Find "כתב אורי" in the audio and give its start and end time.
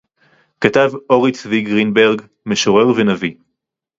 0.61-1.31